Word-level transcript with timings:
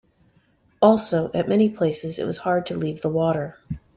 Also, 0.81 1.29
at 1.31 1.47
many 1.47 1.69
places 1.69 2.17
it 2.17 2.25
was 2.25 2.39
hard 2.39 2.65
to 2.65 2.75
leave 2.75 3.03
the 3.03 3.09
water. 3.09 3.59